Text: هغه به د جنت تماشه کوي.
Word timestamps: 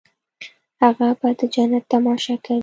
هغه 0.81 1.07
به 1.19 1.29
د 1.39 1.41
جنت 1.53 1.83
تماشه 1.91 2.35
کوي. 2.45 2.59